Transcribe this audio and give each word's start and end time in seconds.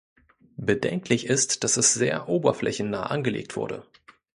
Bedenklich 0.57 1.27
ist, 1.27 1.63
dass 1.63 1.77
es 1.77 1.93
sehr 1.93 2.27
oberflächennah 2.27 3.03
angelegt 3.11 3.55
wurde. 3.55 3.85